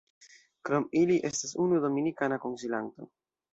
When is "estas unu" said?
1.29-1.83